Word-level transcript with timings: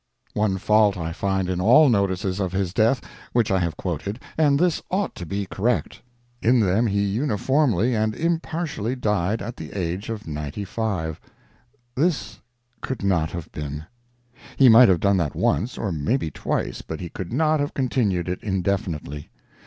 One 0.33 0.57
fault 0.57 0.97
I 0.97 1.13
find 1.13 1.47
in 1.47 1.61
all 1.61 1.83
the 1.83 1.91
notices 1.91 2.39
of 2.39 2.53
his 2.53 2.73
death 2.73 3.01
I 3.35 3.59
have 3.59 3.77
quoted, 3.77 4.19
and 4.35 4.57
this 4.57 4.81
ought 4.89 5.13
to 5.13 5.27
be 5.27 5.45
corrected. 5.45 5.99
In 6.41 6.59
them 6.59 6.87
he 6.87 7.03
uniformly 7.03 7.93
and 7.95 8.15
impartially 8.15 8.95
died 8.95 9.43
at 9.43 9.57
the 9.57 9.73
age 9.73 10.09
of 10.09 10.25
95. 10.25 11.19
This 11.93 12.39
could 12.81 13.03
not 13.03 13.29
have 13.29 13.51
been. 13.51 13.85
He 14.57 14.69
might 14.69 14.89
have 14.89 15.01
done 15.01 15.17
that 15.17 15.35
once, 15.35 15.77
or 15.77 15.91
maybe 15.91 16.31
twice, 16.31 16.81
but 16.81 16.99
he 16.99 17.09
could 17.09 17.31
not 17.31 17.59
have 17.59 17.75
continued 17.75 18.27
it 18.27 18.41
indefinitely. 18.41 19.29